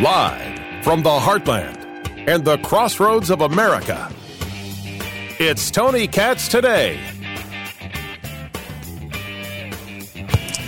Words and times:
Live 0.00 0.84
from 0.84 1.02
the 1.02 1.08
heartland 1.08 2.28
and 2.28 2.44
the 2.44 2.58
crossroads 2.58 3.30
of 3.30 3.40
America, 3.40 4.12
it's 5.38 5.70
Tony 5.70 6.06
Katz 6.06 6.48
today. 6.48 7.00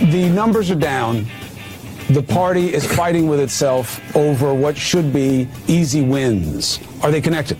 The 0.01 0.29
numbers 0.29 0.71
are 0.71 0.75
down. 0.75 1.27
The 2.09 2.23
party 2.23 2.73
is 2.73 2.83
fighting 2.87 3.27
with 3.27 3.39
itself 3.39 4.01
over 4.15 4.51
what 4.51 4.75
should 4.75 5.13
be 5.13 5.47
easy 5.67 6.01
wins. 6.01 6.79
Are 7.03 7.11
they 7.11 7.21
connected? 7.21 7.59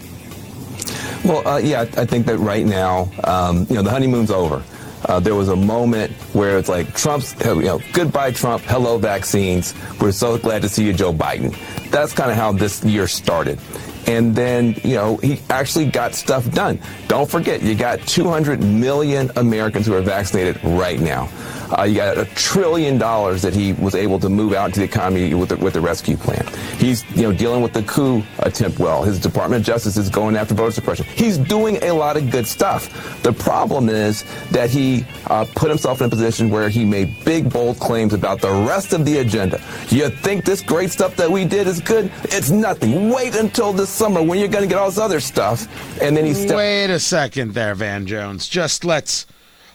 Well, 1.23 1.47
uh, 1.47 1.57
yeah, 1.59 1.81
I 1.81 2.05
think 2.07 2.25
that 2.25 2.39
right 2.39 2.65
now, 2.65 3.11
um, 3.25 3.67
you 3.69 3.75
know, 3.75 3.83
the 3.83 3.91
honeymoon's 3.91 4.31
over. 4.31 4.63
Uh, 5.05 5.19
there 5.19 5.35
was 5.35 5.49
a 5.49 5.55
moment 5.55 6.11
where 6.33 6.57
it's 6.57 6.69
like 6.69 6.93
Trump's, 6.95 7.33
you 7.43 7.63
know, 7.63 7.79
goodbye 7.93 8.31
Trump, 8.31 8.63
hello 8.63 8.97
vaccines. 8.97 9.73
We're 10.01 10.11
so 10.11 10.37
glad 10.37 10.61
to 10.63 10.69
see 10.69 10.85
you, 10.85 10.93
Joe 10.93 11.13
Biden. 11.13 11.55
That's 11.89 12.13
kind 12.13 12.29
of 12.29 12.37
how 12.37 12.51
this 12.51 12.83
year 12.83 13.07
started. 13.07 13.59
And 14.07 14.35
then, 14.35 14.75
you 14.83 14.95
know, 14.95 15.17
he 15.17 15.39
actually 15.49 15.85
got 15.85 16.15
stuff 16.15 16.49
done. 16.51 16.79
Don't 17.07 17.29
forget, 17.29 17.61
you 17.61 17.75
got 17.75 17.99
200 18.01 18.63
million 18.63 19.31
Americans 19.35 19.85
who 19.85 19.93
are 19.93 20.01
vaccinated 20.01 20.63
right 20.63 20.99
now. 20.99 21.29
Uh, 21.77 21.83
you 21.83 21.95
got 21.95 22.17
a 22.17 22.25
trillion 22.25 22.97
dollars 22.97 23.41
that 23.43 23.53
he 23.53 23.73
was 23.73 23.93
able 23.93 24.19
to 24.19 24.27
move 24.27 24.53
out 24.53 24.67
into 24.67 24.79
the 24.79 24.85
economy 24.85 25.33
with 25.35 25.49
the, 25.49 25.57
with 25.57 25.73
the 25.73 25.81
rescue 25.81 26.17
plan. 26.17 26.45
He's 26.77 27.05
you 27.15 27.23
know 27.23 27.31
dealing 27.31 27.61
with 27.61 27.73
the 27.73 27.83
coup 27.83 28.23
attempt 28.39 28.79
well. 28.79 29.03
His 29.03 29.19
Department 29.19 29.61
of 29.61 29.67
Justice 29.67 29.95
is 29.95 30.09
going 30.09 30.35
after 30.35 30.55
voter 30.55 30.71
suppression. 30.71 31.05
He's 31.05 31.37
doing 31.37 31.77
a 31.83 31.91
lot 31.91 32.17
of 32.17 32.31
good 32.31 32.47
stuff. 32.47 33.21
The 33.21 33.33
problem 33.33 33.89
is 33.89 34.25
that 34.51 34.69
he 34.69 35.05
uh, 35.27 35.45
put 35.55 35.69
himself 35.69 36.01
in 36.01 36.07
a 36.07 36.09
position 36.09 36.49
where 36.49 36.69
he 36.69 36.85
made 36.85 37.23
big 37.23 37.51
bold 37.51 37.79
claims 37.79 38.13
about 38.13 38.41
the 38.41 38.51
rest 38.51 38.93
of 38.93 39.05
the 39.05 39.19
agenda. 39.19 39.61
You 39.89 40.09
think 40.09 40.45
this 40.45 40.61
great 40.61 40.89
stuff 40.89 41.15
that 41.17 41.29
we 41.29 41.45
did 41.45 41.67
is 41.67 41.81
good? 41.81 42.11
It's 42.23 42.49
nothing. 42.49 43.09
Wait 43.11 43.35
until 43.35 43.73
this 43.73 43.88
summer 43.89 44.21
when 44.21 44.39
you're 44.39 44.47
going 44.47 44.63
to 44.63 44.69
get 44.69 44.77
all 44.77 44.89
this 44.89 44.97
other 44.97 45.19
stuff, 45.19 45.67
and 46.01 46.15
then 46.15 46.25
he. 46.25 46.33
Ste- 46.33 46.51
Wait 46.51 46.89
a 46.89 46.99
second, 46.99 47.53
there, 47.53 47.75
Van 47.75 48.05
Jones. 48.05 48.47
Just 48.47 48.85
let's 48.85 49.25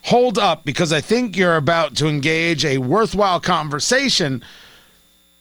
hold 0.02 0.38
up 0.38 0.64
because 0.64 0.92
I 0.92 1.00
think 1.00 1.36
you're 1.36 1.56
about 1.56 1.96
to 1.96 2.08
engage 2.08 2.64
a 2.64 2.78
worthwhile 2.78 3.40
conversation. 3.40 4.44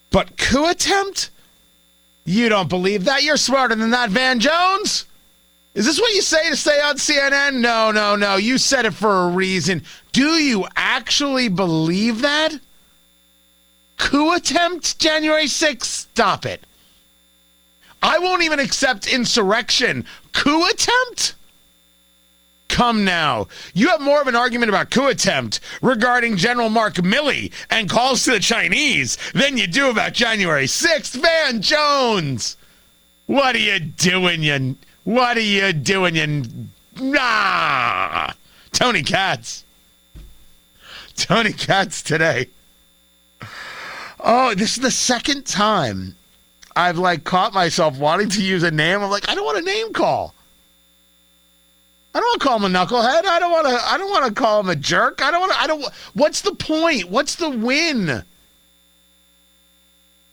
But 0.09 0.37
coup 0.37 0.69
attempt? 0.69 1.29
You 2.25 2.47
don't 2.49 2.69
believe 2.69 3.05
that? 3.05 3.23
You're 3.23 3.37
smarter 3.37 3.75
than 3.75 3.89
that, 3.91 4.09
Van 4.09 4.39
Jones. 4.39 5.05
Is 5.73 5.85
this 5.85 5.99
what 5.99 6.13
you 6.13 6.21
say 6.21 6.49
to 6.49 6.55
stay 6.55 6.79
on 6.81 6.95
CNN? 6.97 7.55
No, 7.55 7.91
no, 7.91 8.15
no. 8.15 8.35
You 8.35 8.57
said 8.57 8.85
it 8.85 8.93
for 8.93 9.23
a 9.23 9.27
reason. 9.29 9.81
Do 10.11 10.33
you 10.33 10.65
actually 10.75 11.49
believe 11.49 12.21
that? 12.21 12.53
Coup 13.97 14.33
attempt 14.33 14.99
January 14.99 15.45
6th? 15.45 15.83
Stop 15.83 16.45
it. 16.45 16.63
I 18.03 18.19
won't 18.19 18.43
even 18.43 18.59
accept 18.59 19.07
insurrection. 19.07 20.05
Coup 20.33 20.65
attempt? 20.65 21.35
Come 22.67 23.05
now. 23.05 23.47
You 23.73 23.87
have 23.87 24.01
more 24.01 24.19
of 24.19 24.27
an 24.27 24.35
argument 24.35 24.67
about 24.67 24.91
coup 24.91 25.07
attempt 25.07 25.61
regarding 25.81 26.35
General 26.35 26.69
Mark 26.69 26.95
Milley 26.95 27.53
and 27.69 27.89
calls 27.89 28.25
to 28.25 28.31
the 28.31 28.41
Chinese 28.41 29.17
than 29.33 29.57
you 29.57 29.67
do 29.67 29.89
about 29.89 30.11
January 30.11 30.65
6th. 30.65 31.21
Van 31.21 31.61
Jones! 31.61 32.57
What 33.25 33.55
are 33.55 33.59
you 33.59 33.79
doing, 33.79 34.43
you... 34.43 34.75
What 35.05 35.37
are 35.37 35.39
you 35.39 35.71
doing, 35.71 36.15
you... 36.17 36.43
Nah! 36.99 38.33
Tony 38.73 39.03
Katz. 39.03 39.63
Tony 41.15 41.53
Katz 41.53 42.01
today. 42.01 42.49
Oh, 44.19 44.53
this 44.55 44.75
is 44.75 44.83
the 44.83 44.91
second 44.91 45.45
time 45.45 46.17
I've 46.75 46.97
like 46.97 47.23
caught 47.23 47.53
myself 47.53 47.97
wanting 47.97 48.29
to 48.29 48.41
use 48.43 48.63
a 48.63 48.71
name. 48.71 49.01
I'm 49.01 49.09
like, 49.09 49.29
I 49.29 49.35
don't 49.35 49.45
want 49.45 49.59
a 49.59 49.61
name 49.61 49.93
call. 49.93 50.33
I 52.15 52.19
don't 52.19 52.27
want 52.27 52.41
to 52.41 52.47
call 52.47 52.57
him 52.57 52.75
a 52.75 52.77
knucklehead. 52.77 53.25
I 53.25 53.39
don't 53.39 53.51
want 53.51 53.67
to. 53.67 53.91
I 53.91 53.97
don't 53.97 54.09
want 54.09 54.25
to 54.25 54.41
call 54.41 54.59
him 54.59 54.69
a 54.69 54.75
jerk. 54.75 55.21
I 55.21 55.31
don't 55.31 55.39
want 55.39 55.51
to. 55.53 55.61
I 55.61 55.67
don't. 55.67 55.85
What's 56.13 56.41
the 56.41 56.53
point? 56.53 57.09
What's 57.09 57.35
the 57.35 57.49
win? 57.49 58.23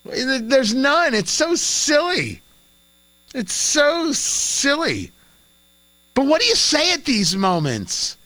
There's 0.05 0.73
none. 0.73 1.13
It's 1.13 1.31
so 1.31 1.55
silly. 1.55 2.41
It's 3.33 3.53
so 3.53 4.11
silly. 4.11 5.11
But 6.13 6.25
what 6.25 6.41
do 6.41 6.47
you 6.47 6.55
say 6.55 6.93
at 6.93 7.05
these 7.05 7.35
moments? 7.35 8.17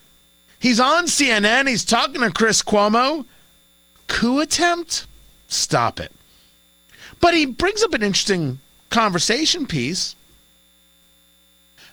He's 0.58 0.80
on 0.80 1.06
CNN. 1.06 1.68
He's 1.68 1.84
talking 1.84 2.22
to 2.22 2.30
Chris 2.30 2.62
Cuomo. 2.62 3.24
Coup 4.08 4.40
attempt? 4.40 5.06
Stop 5.48 6.00
it. 6.00 6.12
But 7.20 7.34
he 7.34 7.46
brings 7.46 7.82
up 7.82 7.94
an 7.94 8.02
interesting 8.02 8.58
conversation 8.90 9.66
piece 9.66 10.14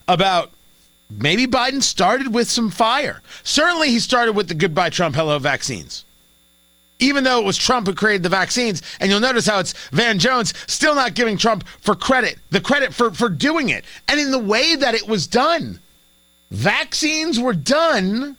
about 0.07 0.51
maybe 1.09 1.47
Biden 1.47 1.81
started 1.81 2.33
with 2.33 2.49
some 2.49 2.69
fire. 2.69 3.21
Certainly, 3.43 3.89
he 3.89 3.99
started 3.99 4.33
with 4.33 4.47
the 4.47 4.53
goodbye 4.53 4.89
Trump, 4.89 5.15
hello 5.15 5.39
vaccines. 5.39 6.05
Even 6.99 7.23
though 7.23 7.39
it 7.39 7.45
was 7.45 7.57
Trump 7.57 7.87
who 7.87 7.93
created 7.93 8.23
the 8.23 8.29
vaccines, 8.29 8.81
and 8.99 9.09
you'll 9.09 9.19
notice 9.19 9.45
how 9.45 9.59
it's 9.59 9.73
Van 9.89 10.19
Jones 10.19 10.53
still 10.67 10.95
not 10.95 11.15
giving 11.15 11.37
Trump 11.37 11.67
for 11.81 11.95
credit, 11.95 12.37
the 12.51 12.61
credit 12.61 12.93
for, 12.93 13.11
for 13.11 13.29
doing 13.29 13.69
it, 13.69 13.83
and 14.07 14.19
in 14.19 14.31
the 14.31 14.39
way 14.39 14.75
that 14.75 14.95
it 14.95 15.07
was 15.07 15.27
done. 15.27 15.79
Vaccines 16.51 17.39
were 17.39 17.53
done 17.53 18.37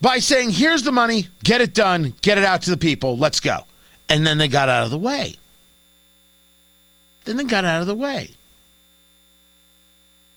by 0.00 0.18
saying, 0.18 0.50
here's 0.50 0.82
the 0.82 0.90
money, 0.90 1.28
get 1.44 1.60
it 1.60 1.74
done, 1.74 2.14
get 2.22 2.38
it 2.38 2.44
out 2.44 2.62
to 2.62 2.70
the 2.70 2.76
people, 2.76 3.16
let's 3.18 3.40
go. 3.40 3.58
And 4.08 4.26
then 4.26 4.38
they 4.38 4.48
got 4.48 4.68
out 4.68 4.84
of 4.84 4.90
the 4.90 4.98
way. 4.98 5.36
Then 7.24 7.36
they 7.36 7.44
got 7.44 7.64
out 7.64 7.80
of 7.80 7.86
the 7.86 7.94
way. 7.94 8.30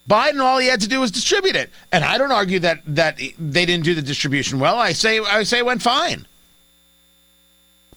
Biden, 0.07 0.39
all 0.39 0.59
he 0.59 0.67
had 0.67 0.81
to 0.81 0.87
do 0.87 0.99
was 0.99 1.09
distribute 1.09 1.55
it, 1.55 1.71
and 1.91 2.03
I 2.03 2.17
don't 2.17 2.31
argue 2.31 2.59
that 2.59 2.81
that 2.85 3.17
they 3.17 3.65
didn't 3.65 3.85
do 3.85 3.95
the 3.95 4.03
distribution 4.03 4.59
well. 4.59 4.77
I 4.77 4.93
say 4.93 5.19
I 5.19 5.43
say 5.43 5.59
it 5.59 5.65
went 5.65 5.81
fine. 5.81 6.27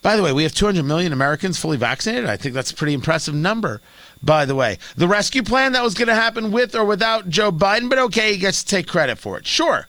By 0.01 0.17
the 0.17 0.23
way, 0.23 0.33
we 0.33 0.45
have 0.45 0.55
200 0.55 0.85
million 0.85 1.13
Americans 1.13 1.59
fully 1.59 1.77
vaccinated. 1.77 2.31
I 2.31 2.37
think 2.37 2.55
that's 2.55 2.71
a 2.71 2.75
pretty 2.75 2.95
impressive 2.95 3.35
number. 3.35 3.83
By 4.23 4.45
the 4.45 4.55
way, 4.55 4.79
the 4.97 5.09
rescue 5.09 5.43
plan 5.43 5.73
that 5.73 5.83
was 5.83 5.95
going 5.95 6.09
to 6.09 6.15
happen 6.15 6.51
with 6.51 6.75
or 6.75 6.85
without 6.85 7.29
Joe 7.29 7.53
Biden, 7.53 7.91
but 7.91 7.99
okay, 7.99 8.33
he 8.33 8.39
gets 8.39 8.63
to 8.63 8.69
take 8.69 8.87
credit 8.87 9.19
for 9.19 9.39
it. 9.39 9.47
Sure. 9.47 9.87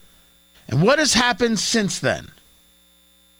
And 0.68 0.82
what 0.82 1.00
has 1.00 1.14
happened 1.14 1.60
since 1.60 2.00
then? 2.00 2.32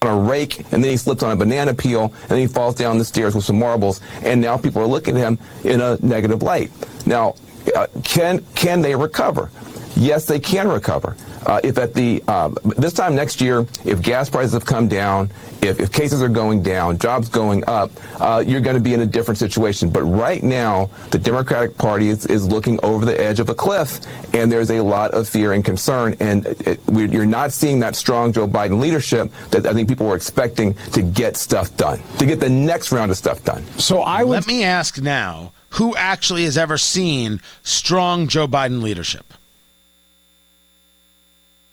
On 0.02 0.18
a 0.18 0.30
rake, 0.30 0.60
and 0.72 0.84
then 0.84 0.92
he 0.92 0.98
slips 0.98 1.24
on 1.24 1.32
a 1.32 1.36
banana 1.36 1.74
peel, 1.74 2.04
and 2.04 2.30
then 2.30 2.40
he 2.40 2.48
falls 2.48 2.76
down 2.76 2.98
the 2.98 3.06
stairs 3.06 3.36
with 3.36 3.44
some 3.44 3.60
marbles, 3.60 4.00
and 4.24 4.40
now 4.40 4.58
people 4.58 4.82
are 4.82 4.88
looking 4.88 5.18
at 5.18 5.22
him 5.22 5.40
in 5.64 5.82
a 5.82 5.98
negative 6.02 6.42
light. 6.42 6.72
Now, 7.06 7.36
uh, 7.76 7.88
can 8.04 8.46
can 8.56 8.82
they 8.82 8.96
recover? 8.96 9.52
Yes, 9.96 10.26
they 10.26 10.40
can 10.40 10.70
recover. 10.70 11.18
Uh, 11.46 11.60
if 11.64 11.78
at 11.78 11.94
the 11.94 12.24
uh, 12.28 12.50
this 12.78 12.94
time 12.94 13.16
next 13.16 13.42
year, 13.42 13.66
if 13.86 14.02
gas 14.02 14.30
prices 14.30 14.54
have 14.54 14.66
come 14.66 14.88
down, 14.88 15.30
if, 15.62 15.80
if 15.80 15.92
cases 15.92 16.22
are 16.22 16.30
going 16.30 16.62
down, 16.62 16.98
jobs 16.98 17.30
going 17.30 17.64
up, 17.68 17.92
uh, 18.20 18.44
you're 18.46 18.62
going 18.62 18.76
to 18.76 18.82
be 18.82 18.94
in 18.94 19.02
a 19.02 19.06
different 19.06 19.38
situation. 19.38 19.90
But 19.90 20.04
right 20.04 20.42
now, 20.44 20.90
the 21.12 21.20
Democratic 21.20 21.78
Party 21.78 22.10
is, 22.10 22.26
is 22.26 22.48
looking 22.48 22.80
over 22.84 23.06
the 23.06 23.20
edge 23.20 23.40
of 23.40 23.50
a 23.50 23.56
cliff, 23.56 24.00
and 24.34 24.52
there's 24.52 24.72
a 24.72 24.82
lot 24.82 25.12
of 25.12 25.28
fear 25.28 25.54
and 25.54 25.64
concern. 25.64 26.16
And 26.20 26.46
it, 26.46 26.80
we, 26.88 27.08
you're 27.10 27.26
not 27.26 27.52
seeing 27.52 27.80
that 27.80 27.96
strong 27.96 28.34
Joe 28.34 28.48
Biden 28.48 28.80
leadership 28.80 29.32
that 29.52 29.66
I 29.66 29.74
think 29.74 29.90
people 29.90 30.08
were 30.08 30.16
expecting 30.16 30.74
to 30.92 31.02
get 31.02 31.38
stuff 31.38 31.76
done, 31.78 32.02
to 32.18 32.26
get 32.26 32.40
the 32.40 32.50
next 32.50 32.92
round 32.92 33.12
of 33.12 33.18
stuff 33.18 33.44
done. 33.44 33.66
So 33.78 34.02
I 34.02 34.24
would 34.24 34.32
let 34.32 34.48
me 34.48 34.64
ask 34.64 35.02
now: 35.02 35.54
Who 35.72 35.96
actually 35.96 36.44
has 36.44 36.58
ever 36.58 36.78
seen 36.78 37.42
strong 37.64 38.28
Joe 38.28 38.48
Biden 38.48 38.82
leadership? 38.82 39.34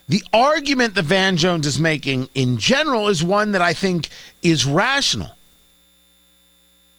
The 0.09 0.23
argument 0.33 0.95
that 0.95 1.05
Van 1.05 1.37
Jones 1.37 1.67
is 1.67 1.81
making 1.81 2.29
in 2.35 2.59
general 2.59 3.09
is 3.09 3.25
one 3.25 3.53
that 3.53 3.63
I 3.63 3.73
think 3.73 4.09
is 4.43 4.65
rational. 4.65 5.31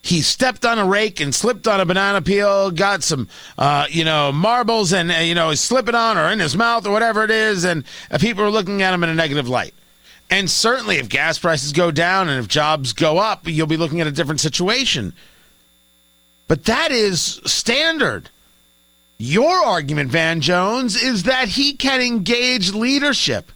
He 0.04 0.22
stepped 0.22 0.66
on 0.66 0.80
a 0.80 0.86
rake 0.86 1.20
and 1.20 1.34
slipped 1.34 1.68
on 1.68 1.80
a 1.80 1.86
banana 1.86 2.22
peel, 2.22 2.72
got 2.72 3.04
some, 3.04 3.28
uh, 3.58 3.88
you 3.90 4.06
know, 4.06 4.32
marbles, 4.32 4.94
and 4.94 5.12
uh, 5.12 5.16
you 5.16 5.36
know, 5.36 5.50
he's 5.50 5.60
slipping 5.60 5.96
on 5.96 6.18
or 6.18 6.30
in 6.30 6.40
his 6.40 6.56
mouth 6.56 6.86
or 6.86 6.92
whatever 6.92 7.24
it 7.24 7.32
is, 7.32 7.66
and 7.66 7.84
uh, 8.12 8.18
people 8.18 8.44
are 8.44 8.50
looking 8.50 8.82
at 8.82 8.94
him 8.94 9.04
in 9.04 9.10
a 9.10 9.16
negative 9.16 9.50
light. 9.50 9.74
And 10.30 10.50
certainly, 10.50 10.98
if 10.98 11.10
gas 11.10 11.40
prices 11.40 11.72
go 11.72 11.92
down 11.92 12.28
and 12.30 12.40
if 12.40 12.50
jobs 12.50 12.94
go 12.94 13.18
up, 13.18 13.48
you'll 13.48 13.68
be 13.68 13.78
looking 13.78 14.02
at 14.02 14.08
a 14.08 14.12
different 14.12 14.42
situation. 14.42 15.14
But 16.48 16.66
that 16.66 16.92
is 16.92 17.42
standard. 17.46 18.30
Your 19.18 19.66
argument, 19.66 20.12
Van 20.12 20.42
Jones, 20.42 20.96
is 20.96 21.24
that 21.24 21.50
he 21.50 21.74
can 21.74 22.02
engage 22.02 22.74
leadership 22.74 23.52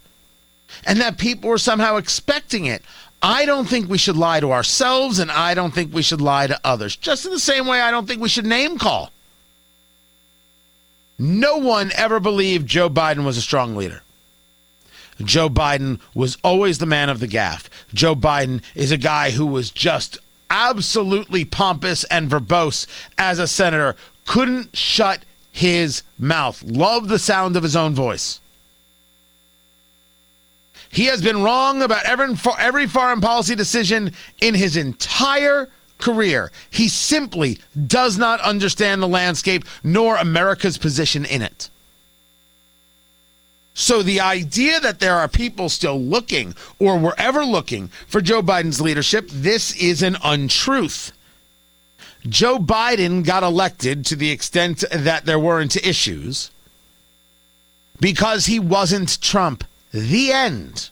and 0.85 0.99
that 0.99 1.17
people 1.17 1.49
were 1.49 1.57
somehow 1.57 1.97
expecting 1.97 2.65
it. 2.65 2.83
I 3.21 3.45
don't 3.45 3.67
think 3.67 3.87
we 3.87 3.99
should 3.99 4.17
lie 4.17 4.39
to 4.39 4.51
ourselves 4.51 5.19
and 5.19 5.29
I 5.29 5.53
don't 5.53 5.73
think 5.73 5.93
we 5.93 6.01
should 6.01 6.21
lie 6.21 6.47
to 6.47 6.59
others. 6.63 6.95
Just 6.95 7.25
in 7.25 7.31
the 7.31 7.39
same 7.39 7.67
way, 7.67 7.79
I 7.79 7.91
don't 7.91 8.07
think 8.07 8.21
we 8.21 8.29
should 8.29 8.45
name 8.45 8.79
call. 8.79 9.11
No 11.19 11.57
one 11.57 11.91
ever 11.95 12.19
believed 12.19 12.67
Joe 12.67 12.89
Biden 12.89 13.23
was 13.23 13.37
a 13.37 13.41
strong 13.41 13.75
leader. 13.75 14.01
Joe 15.23 15.49
Biden 15.49 15.99
was 16.15 16.35
always 16.43 16.79
the 16.79 16.87
man 16.87 17.09
of 17.09 17.19
the 17.19 17.27
gaffe. 17.27 17.69
Joe 17.93 18.15
Biden 18.15 18.63
is 18.73 18.91
a 18.91 18.97
guy 18.97 19.29
who 19.29 19.45
was 19.45 19.69
just 19.69 20.17
absolutely 20.49 21.45
pompous 21.45 22.03
and 22.05 22.27
verbose 22.27 22.87
as 23.19 23.37
a 23.37 23.47
senator, 23.47 23.95
couldn't 24.25 24.75
shut 24.75 25.23
his 25.51 26.03
mouth. 26.17 26.63
Love 26.63 27.07
the 27.07 27.19
sound 27.19 27.55
of 27.55 27.63
his 27.63 27.75
own 27.75 27.93
voice. 27.93 28.39
He 30.89 31.05
has 31.05 31.21
been 31.21 31.41
wrong 31.41 31.81
about 31.81 32.03
every, 32.03 32.35
every 32.59 32.87
foreign 32.87 33.21
policy 33.21 33.55
decision 33.55 34.13
in 34.41 34.55
his 34.55 34.75
entire 34.75 35.69
career. 35.99 36.51
He 36.69 36.89
simply 36.89 37.59
does 37.87 38.17
not 38.17 38.41
understand 38.41 39.01
the 39.01 39.07
landscape 39.07 39.63
nor 39.83 40.17
America's 40.17 40.77
position 40.77 41.23
in 41.23 41.41
it. 41.41 41.69
So 43.73 44.03
the 44.03 44.19
idea 44.19 44.81
that 44.81 44.99
there 44.99 45.15
are 45.15 45.29
people 45.29 45.69
still 45.69 45.99
looking 45.99 46.55
or 46.77 46.97
were 46.99 47.15
ever 47.17 47.45
looking 47.45 47.87
for 48.05 48.19
Joe 48.19 48.41
Biden's 48.41 48.81
leadership, 48.81 49.29
this 49.31 49.73
is 49.81 50.03
an 50.03 50.17
untruth. 50.23 51.13
Joe 52.27 52.59
Biden 52.59 53.25
got 53.25 53.43
elected 53.43 54.05
to 54.07 54.15
the 54.15 54.31
extent 54.31 54.83
that 54.91 55.25
there 55.25 55.39
weren't 55.39 55.75
issues 55.75 56.51
because 57.99 58.45
he 58.45 58.59
wasn't 58.59 59.21
Trump. 59.21 59.63
The 59.91 60.31
end. 60.31 60.89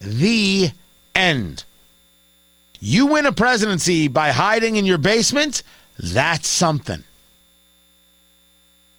The 0.00 0.70
end. 1.14 1.64
You 2.80 3.06
win 3.06 3.26
a 3.26 3.32
presidency 3.32 4.08
by 4.08 4.30
hiding 4.30 4.76
in 4.76 4.86
your 4.86 4.98
basement, 4.98 5.62
that's 5.98 6.48
something. 6.48 7.02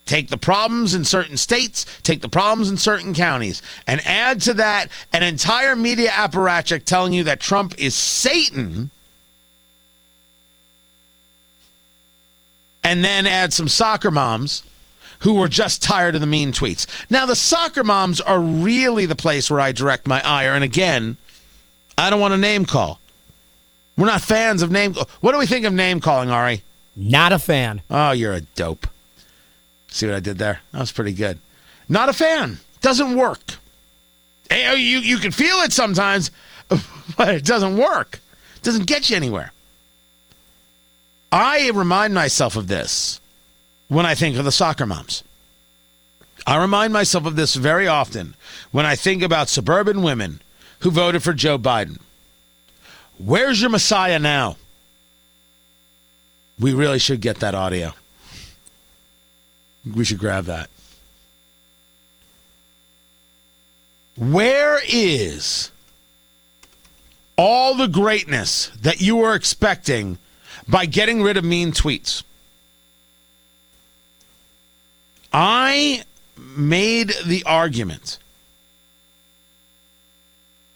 Take 0.05 0.29
the 0.29 0.37
problems 0.37 0.95
in 0.95 1.05
certain 1.05 1.37
states, 1.37 1.85
take 2.01 2.21
the 2.21 2.29
problems 2.29 2.69
in 2.69 2.77
certain 2.77 3.13
counties, 3.13 3.61
and 3.85 4.01
add 4.05 4.41
to 4.41 4.55
that 4.55 4.89
an 5.13 5.23
entire 5.23 5.75
media 5.75 6.09
apparatchik 6.09 6.83
telling 6.83 7.13
you 7.13 7.23
that 7.25 7.39
Trump 7.39 7.75
is 7.77 7.95
Satan. 7.95 8.89
And 12.89 13.05
then 13.05 13.27
add 13.27 13.53
some 13.53 13.67
soccer 13.67 14.09
moms 14.09 14.63
who 15.19 15.35
were 15.35 15.47
just 15.47 15.83
tired 15.83 16.15
of 16.15 16.21
the 16.21 16.27
mean 16.27 16.51
tweets. 16.51 16.87
Now, 17.07 17.27
the 17.27 17.35
soccer 17.35 17.83
moms 17.83 18.19
are 18.19 18.39
really 18.39 19.05
the 19.05 19.15
place 19.15 19.51
where 19.51 19.59
I 19.59 19.73
direct 19.73 20.07
my 20.07 20.25
ire. 20.27 20.55
And 20.55 20.63
again, 20.63 21.15
I 21.99 22.09
don't 22.09 22.19
want 22.19 22.33
a 22.33 22.37
name 22.37 22.65
call. 22.65 22.99
We're 23.95 24.07
not 24.07 24.21
fans 24.21 24.63
of 24.63 24.71
name. 24.71 24.95
What 25.21 25.33
do 25.33 25.37
we 25.37 25.45
think 25.45 25.67
of 25.67 25.73
name 25.73 25.99
calling, 25.99 26.31
Ari? 26.31 26.63
Not 26.95 27.31
a 27.31 27.37
fan. 27.37 27.83
Oh, 27.91 28.09
you're 28.09 28.33
a 28.33 28.41
dope. 28.41 28.87
See 29.89 30.07
what 30.07 30.15
I 30.15 30.19
did 30.19 30.39
there? 30.39 30.61
That 30.71 30.79
was 30.79 30.91
pretty 30.91 31.13
good. 31.13 31.37
Not 31.87 32.09
a 32.09 32.13
fan. 32.13 32.57
Doesn't 32.81 33.15
work. 33.15 33.57
Eh, 34.49 34.73
you, 34.73 34.97
you 34.97 35.17
can 35.17 35.31
feel 35.31 35.57
it 35.57 35.73
sometimes, 35.73 36.31
but 37.17 37.35
it 37.35 37.45
doesn't 37.45 37.77
work. 37.77 38.19
Doesn't 38.63 38.87
get 38.87 39.11
you 39.11 39.15
anywhere. 39.15 39.51
I 41.31 41.69
remind 41.69 42.13
myself 42.13 42.55
of 42.55 42.67
this 42.67 43.19
when 43.87 44.05
I 44.05 44.15
think 44.15 44.37
of 44.37 44.45
the 44.45 44.51
soccer 44.51 44.85
moms. 44.85 45.23
I 46.47 46.57
remind 46.57 46.93
myself 46.93 47.25
of 47.25 47.35
this 47.35 47.55
very 47.55 47.87
often 47.87 48.35
when 48.71 48.85
I 48.85 48.95
think 48.95 49.21
about 49.21 49.49
suburban 49.49 50.01
women 50.01 50.41
who 50.79 50.91
voted 50.91 51.21
for 51.21 51.33
Joe 51.33 51.59
Biden. 51.59 51.99
Where's 53.17 53.61
your 53.61 53.69
Messiah 53.69 54.17
now? 54.17 54.57
We 56.59 56.73
really 56.73 56.99
should 56.99 57.21
get 57.21 57.37
that 57.37 57.53
audio. 57.55 57.93
We 59.95 60.05
should 60.05 60.19
grab 60.19 60.45
that. 60.45 60.69
Where 64.17 64.81
is 64.87 65.71
all 67.37 67.75
the 67.75 67.87
greatness 67.87 68.67
that 68.81 68.99
you 68.99 69.15
were 69.15 69.33
expecting 69.33 70.17
by 70.69 70.85
getting 70.85 71.21
rid 71.21 71.37
of 71.37 71.43
mean 71.43 71.71
tweets? 71.71 72.23
I 75.33 76.03
made 76.37 77.13
the 77.25 77.43
argument 77.45 78.17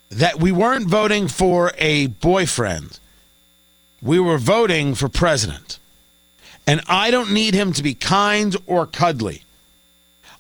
that 0.10 0.40
we 0.40 0.51
weren't 0.51 0.88
voting 0.88 1.28
for 1.28 1.72
a 1.78 2.07
boyfriend. 2.07 3.00
We 4.01 4.19
were 4.19 4.38
voting 4.38 4.95
for 4.95 5.10
president. 5.10 5.80
And 6.68 6.81
I 6.88 7.12
don't 7.12 7.34
need 7.34 7.54
him 7.54 7.74
to 7.74 7.84
be 7.84 7.94
kind 7.94 8.56
or 8.68 8.86
cuddly. 8.86 9.44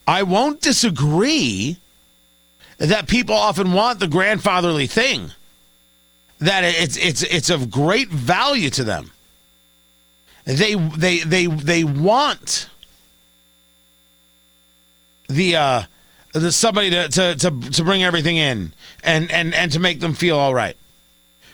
I 0.05 0.23
won't 0.23 0.61
disagree 0.61 1.77
that 2.77 3.07
people 3.07 3.35
often 3.35 3.73
want 3.73 3.99
the 3.99 4.07
grandfatherly 4.07 4.87
thing. 4.87 5.31
That 6.39 6.63
it's 6.63 6.97
it's 6.97 7.23
it's 7.23 7.49
of 7.49 7.71
great 7.71 8.09
value 8.09 8.69
to 8.71 8.83
them. 8.83 9.12
They 10.45 10.75
they 10.75 11.19
they 11.19 11.45
they 11.47 11.83
want 11.83 12.69
the 15.27 15.55
uh 15.55 15.83
the 16.33 16.51
somebody 16.51 16.89
to, 16.89 17.07
to 17.09 17.35
to 17.35 17.71
to 17.71 17.83
bring 17.83 18.03
everything 18.03 18.37
in 18.37 18.73
and 19.03 19.31
and 19.31 19.53
and 19.53 19.71
to 19.71 19.79
make 19.79 19.99
them 19.99 20.13
feel 20.13 20.37
all 20.37 20.53
right. 20.53 20.75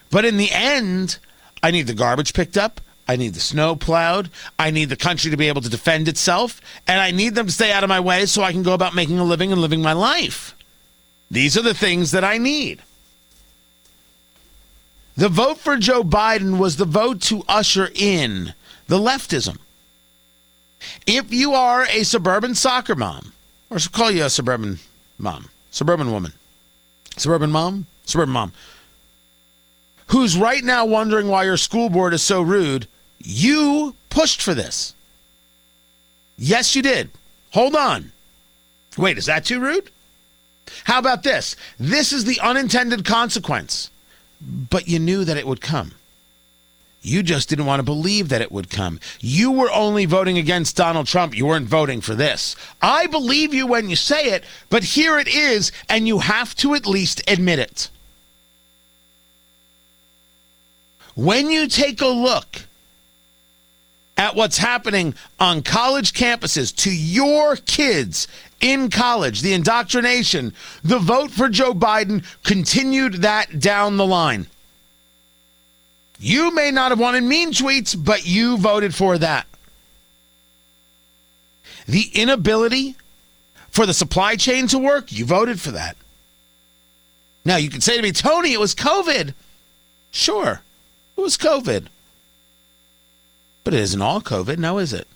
But 0.09 0.25
in 0.25 0.37
the 0.37 0.49
end, 0.51 1.19
I 1.61 1.71
need 1.71 1.87
the 1.87 1.93
garbage 1.93 2.33
picked 2.33 2.57
up. 2.57 2.81
I 3.07 3.15
need 3.15 3.33
the 3.33 3.39
snow 3.39 3.75
plowed. 3.75 4.29
I 4.57 4.69
need 4.69 4.89
the 4.89 4.95
country 4.95 5.31
to 5.31 5.37
be 5.37 5.47
able 5.47 5.61
to 5.61 5.69
defend 5.69 6.07
itself. 6.07 6.61
And 6.87 7.01
I 7.01 7.11
need 7.11 7.33
them 7.33 7.47
to 7.47 7.51
stay 7.51 7.71
out 7.71 7.83
of 7.83 7.89
my 7.89 7.99
way 7.99 8.27
so 8.27 8.43
I 8.43 8.51
can 8.51 8.61
go 8.61 8.73
about 8.73 8.93
making 8.93 9.17
a 9.17 9.23
living 9.23 9.51
and 9.51 9.59
living 9.59 9.81
my 9.81 9.93
life. 9.93 10.55
These 11.31 11.57
are 11.57 11.63
the 11.63 11.73
things 11.73 12.11
that 12.11 12.23
I 12.23 12.37
need. 12.37 12.81
The 15.17 15.27
vote 15.27 15.57
for 15.57 15.75
Joe 15.75 16.03
Biden 16.03 16.59
was 16.59 16.77
the 16.77 16.85
vote 16.85 17.21
to 17.23 17.43
usher 17.47 17.89
in 17.93 18.53
the 18.89 18.97
leftism. 18.97 19.57
If 21.05 21.31
you 21.31 21.53
are 21.53 21.85
a 21.85 22.03
suburban 22.03 22.55
soccer 22.55 22.95
mom, 22.95 23.31
or 23.69 23.77
call 23.91 24.11
you 24.11 24.25
a 24.25 24.29
suburban 24.29 24.79
mom, 25.17 25.49
suburban 25.71 26.11
woman, 26.11 26.33
suburban 27.15 27.51
mom, 27.51 27.85
suburban 28.05 28.33
mom, 28.33 28.51
who's 30.07 30.37
right 30.37 30.63
now 30.63 30.85
wondering 30.85 31.27
why 31.27 31.43
your 31.43 31.55
school 31.55 31.89
board 31.89 32.13
is 32.13 32.23
so 32.23 32.41
rude, 32.41 32.87
you 33.19 33.95
pushed 34.09 34.41
for 34.41 34.55
this. 34.55 34.95
Yes, 36.37 36.75
you 36.75 36.81
did. 36.81 37.11
Hold 37.51 37.75
on. 37.75 38.11
Wait, 38.97 39.19
is 39.19 39.27
that 39.27 39.45
too 39.45 39.59
rude? 39.59 39.91
How 40.85 40.97
about 40.97 41.21
this? 41.21 41.55
This 41.79 42.11
is 42.11 42.25
the 42.25 42.39
unintended 42.39 43.05
consequence, 43.05 43.91
but 44.41 44.87
you 44.87 44.97
knew 44.97 45.25
that 45.25 45.37
it 45.37 45.45
would 45.45 45.61
come. 45.61 45.91
You 47.01 47.23
just 47.23 47.47
didn't 47.47 47.65
want 47.65 47.79
to 47.79 47.83
believe 47.83 48.29
that 48.29 48.41
it 48.41 48.51
would 48.51 48.69
come. 48.69 48.99
You 49.21 49.51
were 49.51 49.71
only 49.71 50.05
voting 50.05 50.37
against 50.37 50.75
Donald 50.75 51.07
Trump. 51.07 51.35
You 51.35 51.45
weren't 51.45 51.67
voting 51.67 52.01
for 52.01 52.13
this. 52.13 52.55
I 52.81 53.07
believe 53.07 53.53
you 53.53 53.67
when 53.67 53.89
you 53.89 53.95
say 53.95 54.31
it, 54.31 54.43
but 54.69 54.83
here 54.83 55.17
it 55.17 55.27
is, 55.27 55.71
and 55.87 56.07
you 56.07 56.19
have 56.19 56.55
to 56.57 56.75
at 56.75 56.85
least 56.85 57.21
admit 57.27 57.59
it. 57.59 57.89
When 61.15 61.49
you 61.49 61.67
take 61.67 62.01
a 62.01 62.07
look 62.07 62.63
at 64.17 64.35
what's 64.35 64.57
happening 64.57 65.15
on 65.39 65.63
college 65.63 66.11
campuses 66.11 66.75
to 66.75 66.93
your 66.93 67.55
kids 67.55 68.27
in 68.59 68.89
college, 68.89 69.41
the 69.41 69.53
indoctrination, 69.53 70.53
the 70.83 70.99
vote 70.99 71.31
for 71.31 71.47
Joe 71.47 71.73
Biden 71.73 72.25
continued 72.43 73.21
that 73.21 73.59
down 73.59 73.95
the 73.95 74.05
line. 74.05 74.47
You 76.19 76.53
may 76.53 76.69
not 76.71 76.91
have 76.91 76.99
wanted 76.99 77.23
mean 77.23 77.51
tweets, 77.51 77.95
but 77.97 78.27
you 78.27 78.57
voted 78.57 78.93
for 78.93 79.17
that. 79.17 79.47
The 81.87 82.09
inability 82.13 82.95
for 83.69 83.85
the 83.85 83.93
supply 83.93 84.35
chain 84.35 84.67
to 84.67 84.77
work, 84.77 85.11
you 85.11 85.25
voted 85.25 85.61
for 85.61 85.71
that. 85.71 85.95
Now, 87.45 87.55
you 87.55 87.69
can 87.69 87.81
say 87.81 87.95
to 87.95 88.03
me, 88.03 88.11
Tony, 88.11 88.51
it 88.53 88.59
was 88.59 88.75
COVID. 88.75 89.33
Sure, 90.11 90.61
it 91.17 91.21
was 91.21 91.37
COVID. 91.37 91.85
But 93.63 93.73
it 93.73 93.79
isn't 93.79 94.01
all 94.01 94.21
COVID, 94.21 94.57
now 94.57 94.77
is 94.77 94.93
it? 94.93 95.07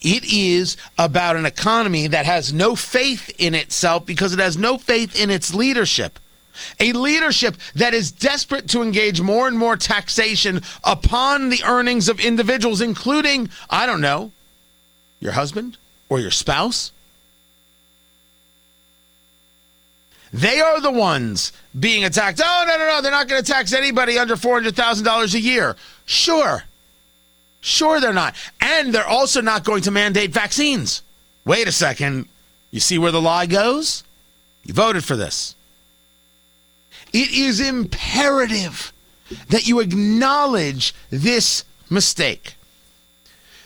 It 0.00 0.24
is 0.32 0.76
about 0.98 1.36
an 1.36 1.44
economy 1.44 2.06
that 2.06 2.24
has 2.24 2.52
no 2.52 2.76
faith 2.76 3.34
in 3.38 3.54
itself 3.54 4.06
because 4.06 4.32
it 4.32 4.38
has 4.38 4.56
no 4.56 4.78
faith 4.78 5.20
in 5.20 5.30
its 5.30 5.52
leadership. 5.52 6.18
A 6.80 6.92
leadership 6.92 7.56
that 7.74 7.94
is 7.94 8.10
desperate 8.10 8.68
to 8.68 8.82
engage 8.82 9.20
more 9.20 9.48
and 9.48 9.58
more 9.58 9.76
taxation 9.76 10.62
upon 10.84 11.48
the 11.48 11.62
earnings 11.64 12.08
of 12.08 12.20
individuals, 12.20 12.80
including, 12.80 13.48
I 13.70 13.86
don't 13.86 14.00
know, 14.00 14.32
your 15.20 15.32
husband 15.32 15.76
or 16.08 16.20
your 16.20 16.30
spouse. 16.30 16.92
They 20.32 20.60
are 20.60 20.80
the 20.80 20.90
ones 20.90 21.52
being 21.78 22.04
attacked. 22.04 22.40
Oh, 22.44 22.64
no, 22.66 22.76
no, 22.76 22.86
no. 22.86 23.00
They're 23.00 23.10
not 23.10 23.28
going 23.28 23.42
to 23.42 23.52
tax 23.52 23.72
anybody 23.72 24.18
under 24.18 24.36
$400,000 24.36 25.34
a 25.34 25.40
year. 25.40 25.76
Sure. 26.04 26.64
Sure, 27.60 28.00
they're 28.00 28.12
not. 28.12 28.34
And 28.60 28.94
they're 28.94 29.06
also 29.06 29.40
not 29.40 29.64
going 29.64 29.82
to 29.82 29.90
mandate 29.90 30.30
vaccines. 30.32 31.02
Wait 31.44 31.66
a 31.68 31.72
second. 31.72 32.28
You 32.70 32.80
see 32.80 32.98
where 32.98 33.12
the 33.12 33.20
lie 33.20 33.46
goes? 33.46 34.04
You 34.64 34.74
voted 34.74 35.04
for 35.04 35.16
this. 35.16 35.54
It 37.16 37.30
is 37.30 37.60
imperative 37.60 38.92
that 39.48 39.66
you 39.66 39.80
acknowledge 39.80 40.94
this 41.08 41.64
mistake. 41.88 42.56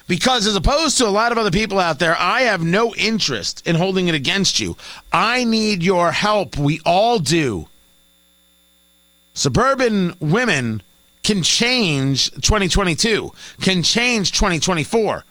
Because 0.06 0.46
as 0.46 0.54
opposed 0.54 0.98
to 0.98 1.06
a 1.08 1.10
lot 1.10 1.32
of 1.32 1.38
other 1.38 1.50
people 1.50 1.80
out 1.80 1.98
there, 1.98 2.14
I 2.16 2.42
have 2.42 2.62
no 2.62 2.94
interest 2.94 3.66
in 3.66 3.74
holding 3.74 4.06
it 4.06 4.14
against 4.14 4.60
you. 4.60 4.76
I 5.12 5.42
need 5.42 5.82
your 5.82 6.12
help. 6.12 6.56
We 6.56 6.80
all 6.86 7.18
do. 7.18 7.66
Suburban 9.34 10.14
women 10.20 10.80
can 11.24 11.42
change 11.42 12.30
2022, 12.30 13.32
can 13.62 13.82
change 13.82 14.30
2024. 14.30 15.24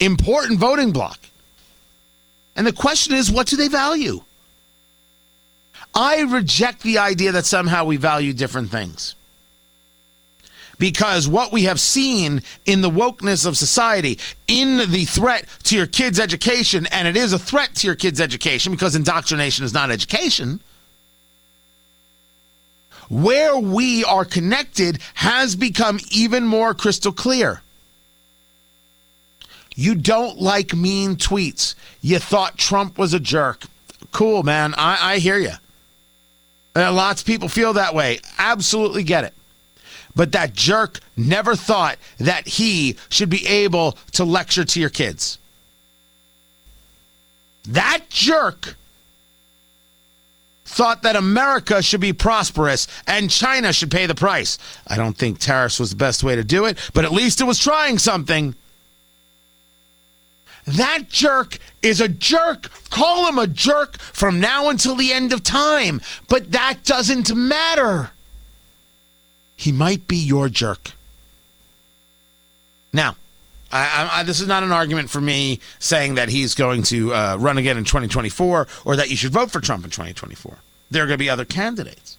Important 0.00 0.58
voting 0.58 0.90
bloc. 0.90 1.20
And 2.56 2.66
the 2.66 2.72
question 2.72 3.14
is, 3.14 3.30
what 3.30 3.46
do 3.46 3.54
they 3.54 3.68
value? 3.68 4.24
I 5.94 6.22
reject 6.22 6.82
the 6.82 6.98
idea 6.98 7.32
that 7.32 7.44
somehow 7.44 7.84
we 7.84 7.96
value 7.96 8.32
different 8.32 8.70
things 8.70 9.14
because 10.82 11.28
what 11.28 11.52
we 11.52 11.62
have 11.62 11.78
seen 11.78 12.42
in 12.66 12.80
the 12.80 12.90
wokeness 12.90 13.46
of 13.46 13.56
society, 13.56 14.18
in 14.48 14.78
the 14.90 15.04
threat 15.04 15.46
to 15.62 15.76
your 15.76 15.86
kids' 15.86 16.18
education, 16.18 16.86
and 16.86 17.06
it 17.06 17.16
is 17.16 17.32
a 17.32 17.38
threat 17.38 17.72
to 17.76 17.86
your 17.86 17.94
kids' 17.94 18.20
education 18.20 18.72
because 18.72 18.96
indoctrination 18.96 19.64
is 19.64 19.72
not 19.72 19.92
education. 19.92 20.58
Where 23.08 23.56
we 23.56 24.04
are 24.04 24.24
connected 24.24 24.98
has 25.14 25.54
become 25.54 26.00
even 26.10 26.48
more 26.48 26.74
crystal 26.74 27.12
clear. 27.12 27.62
You 29.76 29.94
don't 29.94 30.40
like 30.40 30.74
mean 30.74 31.14
tweets. 31.14 31.76
You 32.00 32.18
thought 32.18 32.58
Trump 32.58 32.98
was 32.98 33.14
a 33.14 33.20
jerk. 33.20 33.66
Cool, 34.10 34.42
man. 34.42 34.74
I, 34.76 35.14
I 35.14 35.18
hear 35.18 35.38
you. 35.38 35.52
Uh, 36.74 36.92
lots 36.92 37.20
of 37.20 37.26
people 37.26 37.48
feel 37.48 37.74
that 37.74 37.94
way. 37.94 38.20
Absolutely 38.38 39.02
get 39.02 39.24
it. 39.24 39.34
But 40.14 40.32
that 40.32 40.52
jerk 40.52 41.00
never 41.16 41.54
thought 41.56 41.98
that 42.18 42.46
he 42.46 42.96
should 43.08 43.30
be 43.30 43.46
able 43.46 43.92
to 44.12 44.24
lecture 44.24 44.64
to 44.64 44.80
your 44.80 44.90
kids. 44.90 45.38
That 47.68 48.02
jerk 48.08 48.76
thought 50.64 51.02
that 51.02 51.16
America 51.16 51.82
should 51.82 52.00
be 52.00 52.12
prosperous 52.12 52.88
and 53.06 53.30
China 53.30 53.72
should 53.72 53.90
pay 53.90 54.06
the 54.06 54.14
price. 54.14 54.58
I 54.86 54.96
don't 54.96 55.16
think 55.16 55.38
tariffs 55.38 55.78
was 55.78 55.90
the 55.90 55.96
best 55.96 56.24
way 56.24 56.36
to 56.36 56.44
do 56.44 56.64
it, 56.64 56.78
but 56.94 57.04
at 57.04 57.12
least 57.12 57.40
it 57.40 57.44
was 57.44 57.58
trying 57.58 57.98
something. 57.98 58.54
That 60.66 61.08
jerk 61.08 61.58
is 61.82 62.00
a 62.00 62.08
jerk. 62.08 62.70
Call 62.90 63.28
him 63.28 63.38
a 63.38 63.46
jerk 63.46 63.98
from 63.98 64.40
now 64.40 64.68
until 64.68 64.94
the 64.94 65.12
end 65.12 65.32
of 65.32 65.42
time. 65.42 66.00
But 66.28 66.52
that 66.52 66.84
doesn't 66.84 67.34
matter. 67.34 68.10
He 69.56 69.72
might 69.72 70.06
be 70.06 70.16
your 70.16 70.48
jerk. 70.48 70.92
Now, 72.92 73.16
I, 73.72 74.10
I, 74.12 74.22
this 74.22 74.40
is 74.40 74.46
not 74.46 74.62
an 74.62 74.70
argument 74.70 75.08
for 75.08 75.20
me 75.20 75.60
saying 75.78 76.16
that 76.16 76.28
he's 76.28 76.54
going 76.54 76.82
to 76.84 77.14
uh, 77.14 77.36
run 77.40 77.58
again 77.58 77.78
in 77.78 77.84
2024 77.84 78.68
or 78.84 78.96
that 78.96 79.08
you 79.08 79.16
should 79.16 79.32
vote 79.32 79.50
for 79.50 79.60
Trump 79.60 79.84
in 79.84 79.90
2024. 79.90 80.58
There 80.90 81.02
are 81.02 81.06
going 81.06 81.16
to 81.16 81.22
be 81.22 81.30
other 81.30 81.46
candidates. 81.46 82.18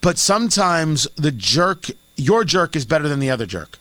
But 0.00 0.18
sometimes 0.18 1.08
the 1.16 1.32
jerk, 1.32 1.86
your 2.16 2.44
jerk, 2.44 2.76
is 2.76 2.84
better 2.84 3.08
than 3.08 3.18
the 3.18 3.30
other 3.30 3.46
jerk. 3.46 3.78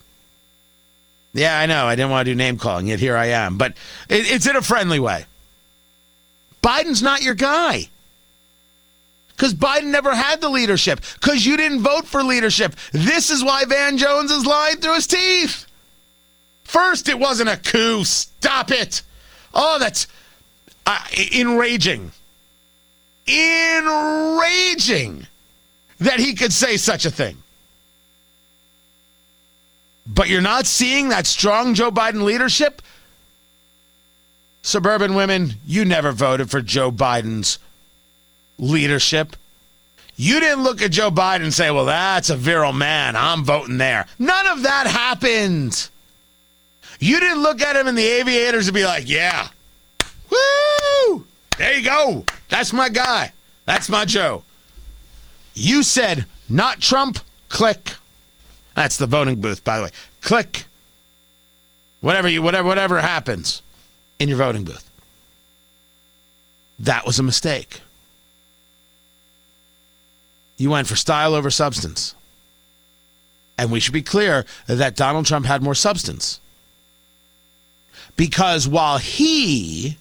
Yeah, 1.36 1.60
I 1.60 1.66
know. 1.66 1.86
I 1.86 1.96
didn't 1.96 2.12
want 2.12 2.26
to 2.26 2.32
do 2.32 2.36
name 2.36 2.58
calling, 2.58 2.88
yet 2.88 3.00
here 3.00 3.18
I 3.18 3.28
am. 3.28 3.58
But 3.58 3.74
it, 4.08 4.32
it's 4.32 4.48
in 4.48 4.56
a 4.56 4.62
friendly 4.62 5.02
way. 5.02 5.26
Biden's 6.64 7.04
not 7.04 7.22
your 7.22 7.36
guy. 7.36 7.90
Because 9.36 9.54
Biden 9.54 9.88
never 9.88 10.16
had 10.16 10.40
the 10.40 10.48
leadership. 10.48 11.02
Because 11.16 11.46
you 11.46 11.58
didn't 11.58 11.82
vote 11.82 12.06
for 12.06 12.24
leadership. 12.24 12.74
This 12.94 13.30
is 13.30 13.44
why 13.44 13.66
Van 13.66 13.98
Jones 13.98 14.32
is 14.32 14.46
lying 14.46 14.78
through 14.78 14.96
his 14.96 15.08
teeth. 15.08 15.68
First, 16.64 17.10
it 17.10 17.20
wasn't 17.20 17.50
a 17.50 17.58
coup. 17.58 18.06
Stop 18.06 18.72
it. 18.72 19.02
Oh, 19.54 19.78
that's 19.78 20.08
uh, 20.86 21.04
enraging. 21.34 22.14
Enraging 23.28 25.28
that 26.00 26.22
he 26.22 26.34
could 26.34 26.54
say 26.54 26.78
such 26.78 27.06
a 27.06 27.12
thing. 27.12 27.36
But 30.06 30.30
you're 30.30 30.42
not 30.42 30.66
seeing 30.66 31.10
that 31.10 31.26
strong 31.26 31.74
Joe 31.74 31.92
Biden 31.92 32.24
leadership? 32.24 32.82
Suburban 34.62 35.16
women, 35.16 35.56
you 35.66 35.86
never 35.86 36.12
voted 36.12 36.50
for 36.50 36.62
Joe 36.62 36.92
Biden's 36.92 37.60
leadership. 38.58 39.36
You 40.16 40.40
didn't 40.40 40.64
look 40.64 40.82
at 40.82 40.92
Joe 40.92 41.12
Biden 41.12 41.44
and 41.44 41.54
say, 41.54 41.72
well, 41.72 41.86
that's 41.86 42.30
a 42.30 42.36
virile 42.36 42.74
man. 42.74 43.16
I'm 43.16 43.44
voting 43.44 43.78
there. 43.78 44.08
None 44.18 44.48
of 44.48 44.64
that 44.64 44.88
happened. 44.88 45.90
You 47.00 47.20
didn't 47.20 47.44
look 47.44 47.62
at 47.62 47.76
him 47.76 47.88
in 47.88 47.96
the 47.96 48.06
aviators 48.06 48.68
and 48.68 48.76
be 48.76 48.86
like, 48.86 49.10
yeah, 49.10 49.50
woo, 50.32 51.26
there 51.58 51.78
you 51.78 51.84
go. 51.84 52.24
That's 52.50 52.72
my 52.72 52.90
guy. 52.90 53.34
That's 53.66 53.90
my 53.90 54.06
Joe. 54.06 54.44
You 55.54 55.84
said, 55.84 56.26
not 56.48 56.80
Trump, 56.80 57.20
click. 57.50 57.96
That's 58.76 58.98
the 58.98 59.08
voting 59.08 59.42
booth, 59.42 59.64
by 59.64 59.78
the 59.78 59.84
way. 59.86 59.92
Click. 60.22 60.66
Whatever 62.02 62.28
you 62.30 62.42
whatever 62.42 62.68
whatever 62.68 63.02
happens 63.02 63.62
in 64.20 64.30
your 64.30 64.38
voting 64.38 64.64
booth. 64.64 64.90
That 66.78 67.06
was 67.06 67.18
a 67.18 67.24
mistake. 67.24 67.82
You 70.58 70.70
went 70.70 70.88
for 70.88 70.96
style 70.96 71.34
over 71.34 71.50
substance. 71.50 72.14
And 73.58 73.72
we 73.72 73.80
should 73.80 73.94
be 73.94 74.02
clear 74.02 74.46
that 74.68 74.96
Donald 74.96 75.26
Trump 75.26 75.46
had 75.46 75.64
more 75.64 75.76
substance. 75.76 76.42
Because 78.18 78.68
while 78.68 78.98
he 78.98 79.98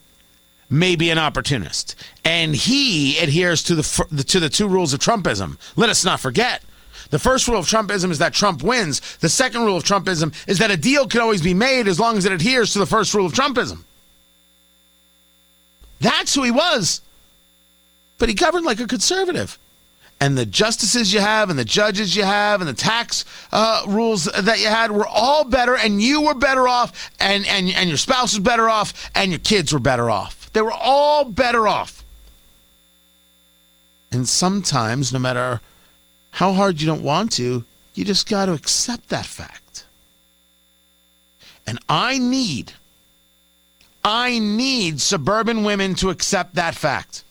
may 0.69 0.97
be 0.97 1.11
an 1.11 1.19
opportunist 1.19 1.95
and 2.25 2.55
he 2.55 3.19
adheres 3.19 3.63
to 3.65 3.77
the 3.77 4.25
to 4.27 4.41
the 4.41 4.49
two 4.49 4.69
rules 4.69 4.93
of 4.93 5.01
Trumpism, 5.01 5.59
let 5.77 5.89
us 5.89 6.05
not 6.05 6.21
forget 6.21 6.63
the 7.11 7.19
first 7.19 7.49
rule 7.49 7.59
of 7.59 7.67
Trumpism 7.67 8.11
is 8.11 8.19
that 8.19 8.35
Trump 8.35 8.63
wins. 8.63 9.01
The 9.19 9.29
second 9.29 9.65
rule 9.65 9.77
of 9.77 9.85
Trumpism 9.85 10.35
is 10.49 10.59
that 10.59 10.71
a 10.71 10.77
deal 10.77 11.07
can 11.07 11.21
always 11.21 11.43
be 11.43 11.55
made 11.55 11.89
as 11.89 12.01
long 12.01 12.17
as 12.17 12.25
it 12.25 12.33
adheres 12.33 12.73
to 12.73 12.79
the 12.79 12.87
first 12.87 13.15
rule 13.15 13.27
of 13.27 13.33
Trumpism. 13.33 13.85
That's 16.01 16.35
who 16.35 16.43
he 16.43 16.51
was. 16.51 17.01
But 18.19 18.29
he 18.29 18.35
governed 18.35 18.67
like 18.67 18.81
a 18.81 18.87
conservative. 18.87 19.59
And 20.21 20.39
the 20.39 20.47
justices 20.47 21.13
you 21.13 21.21
have, 21.21 21.51
and 21.51 21.59
the 21.59 21.65
judges 21.65 22.15
you 22.15 22.23
have, 22.23 22.61
and 22.61 22.69
the 22.69 22.75
tax 22.75 23.25
uh, 23.53 23.83
rules 23.87 24.25
that 24.25 24.61
you 24.61 24.69
had 24.69 24.93
were 24.93 25.07
all 25.07 25.45
better, 25.45 25.77
and 25.77 26.01
you 26.01 26.23
were 26.23 26.35
better 26.35 26.69
off, 26.69 27.11
and, 27.19 27.45
and, 27.47 27.69
and 27.71 27.89
your 27.89 27.99
spouse 27.99 28.33
was 28.33 28.39
better 28.39 28.69
off, 28.69 29.11
and 29.15 29.33
your 29.33 29.41
kids 29.41 29.73
were 29.73 29.81
better 29.81 30.09
off. 30.09 30.51
They 30.53 30.63
were 30.63 30.73
all 30.73 31.25
better 31.25 31.67
off. 31.67 32.05
And 34.13 34.29
sometimes, 34.29 35.13
no 35.13 35.19
matter 35.19 35.61
how 36.35 36.53
hard 36.53 36.81
you 36.81 36.87
don't 36.87 37.05
want 37.05 37.31
to, 37.31 37.65
you 37.95 38.05
just 38.05 38.29
got 38.29 38.47
to 38.47 38.55
accept 38.55 39.09
that 39.11 39.25
fact. 39.25 39.85
And 41.65 41.79
I 41.89 42.19
need, 42.19 42.73
I 44.03 44.41
need 44.41 45.01
suburban 45.01 45.63
women 45.63 45.95
to 45.97 46.11
accept 46.11 46.57
that 46.57 46.75
fact. 46.75 47.23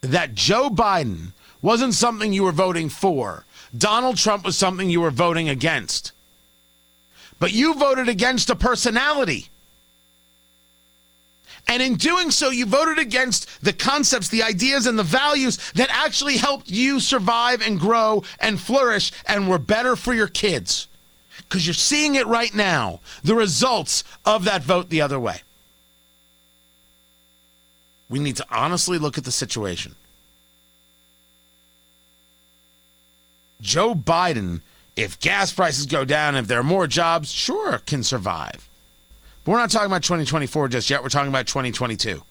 That 0.00 0.34
Joe 0.34 0.70
Biden 0.70 1.28
wasn't 1.62 1.94
something 1.94 2.32
you 2.32 2.42
were 2.42 2.50
voting 2.50 2.88
for. 2.88 3.44
Donald 3.76 4.16
Trump 4.16 4.44
was 4.44 4.58
something 4.58 4.90
you 4.90 5.00
were 5.00 5.12
voting 5.12 5.48
against. 5.48 6.10
But 7.38 7.52
you 7.52 7.74
voted 7.74 8.08
against 8.08 8.50
a 8.50 8.56
personality. 8.56 9.50
And 11.68 11.82
in 11.82 11.94
doing 11.94 12.30
so, 12.30 12.50
you 12.50 12.66
voted 12.66 12.98
against 12.98 13.62
the 13.62 13.72
concepts, 13.72 14.28
the 14.28 14.42
ideas, 14.42 14.86
and 14.86 14.98
the 14.98 15.02
values 15.02 15.58
that 15.72 15.88
actually 15.90 16.36
helped 16.36 16.68
you 16.70 17.00
survive 17.00 17.62
and 17.62 17.78
grow 17.78 18.24
and 18.40 18.60
flourish 18.60 19.12
and 19.26 19.48
were 19.48 19.58
better 19.58 19.96
for 19.96 20.12
your 20.12 20.26
kids. 20.26 20.88
Because 21.38 21.66
you're 21.66 21.74
seeing 21.74 22.14
it 22.14 22.26
right 22.26 22.54
now 22.54 23.00
the 23.22 23.34
results 23.34 24.04
of 24.24 24.44
that 24.44 24.62
vote 24.62 24.90
the 24.90 25.00
other 25.00 25.20
way. 25.20 25.42
We 28.08 28.18
need 28.18 28.36
to 28.36 28.46
honestly 28.50 28.98
look 28.98 29.16
at 29.16 29.24
the 29.24 29.32
situation. 29.32 29.94
Joe 33.62 33.94
Biden, 33.94 34.60
if 34.96 35.18
gas 35.20 35.52
prices 35.52 35.86
go 35.86 36.04
down, 36.04 36.34
if 36.36 36.48
there 36.48 36.60
are 36.60 36.64
more 36.64 36.86
jobs, 36.86 37.32
sure, 37.32 37.78
can 37.78 38.02
survive. 38.02 38.68
We're 39.44 39.58
not 39.58 39.70
talking 39.70 39.86
about 39.86 40.02
2024 40.02 40.68
just 40.68 40.90
yet. 40.90 41.02
We're 41.02 41.08
talking 41.08 41.28
about 41.28 41.46
2022. 41.46 42.22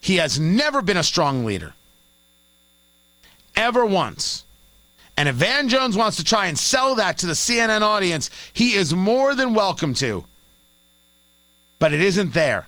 He 0.00 0.16
has 0.16 0.38
never 0.38 0.82
been 0.82 0.96
a 0.96 1.02
strong 1.02 1.44
leader. 1.44 1.74
Ever 3.56 3.84
once. 3.84 4.44
And 5.16 5.28
if 5.28 5.34
Van 5.36 5.68
Jones 5.68 5.96
wants 5.96 6.18
to 6.18 6.24
try 6.24 6.46
and 6.46 6.58
sell 6.58 6.94
that 6.96 7.18
to 7.18 7.26
the 7.26 7.32
CNN 7.32 7.80
audience, 7.80 8.30
he 8.52 8.74
is 8.74 8.94
more 8.94 9.34
than 9.34 9.54
welcome 9.54 9.94
to. 9.94 10.24
But 11.78 11.92
it 11.92 12.00
isn't 12.00 12.34
there. 12.34 12.66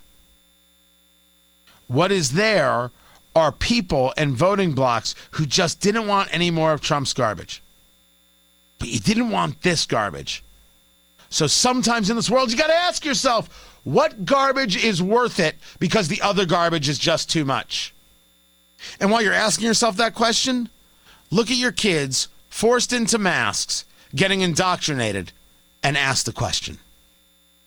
What 1.86 2.10
is 2.10 2.32
there 2.32 2.90
are 3.38 3.52
people 3.52 4.12
and 4.16 4.36
voting 4.36 4.72
blocs 4.72 5.14
who 5.32 5.46
just 5.46 5.80
didn't 5.80 6.06
want 6.06 6.28
any 6.32 6.50
more 6.50 6.72
of 6.72 6.80
Trump's 6.80 7.12
garbage. 7.12 7.62
But 8.78 8.88
you 8.88 8.98
didn't 9.00 9.30
want 9.30 9.62
this 9.62 9.86
garbage. 9.86 10.42
So 11.30 11.46
sometimes 11.46 12.10
in 12.10 12.16
this 12.16 12.30
world, 12.30 12.50
you 12.50 12.56
got 12.56 12.68
to 12.68 12.74
ask 12.74 13.04
yourself 13.04 13.80
what 13.84 14.24
garbage 14.24 14.82
is 14.82 15.02
worth 15.02 15.38
it 15.38 15.56
because 15.78 16.08
the 16.08 16.22
other 16.22 16.46
garbage 16.46 16.88
is 16.88 16.98
just 16.98 17.30
too 17.30 17.44
much. 17.44 17.94
And 19.00 19.10
while 19.10 19.22
you're 19.22 19.32
asking 19.32 19.66
yourself 19.66 19.96
that 19.96 20.14
question, 20.14 20.68
look 21.30 21.50
at 21.50 21.56
your 21.56 21.72
kids 21.72 22.28
forced 22.48 22.92
into 22.92 23.18
masks, 23.18 23.84
getting 24.14 24.40
indoctrinated, 24.40 25.32
and 25.82 25.96
ask 25.96 26.24
the 26.24 26.32
question. 26.32 26.78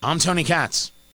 I'm 0.02 0.20
Tony 0.20 0.44
Katz. 0.44 0.92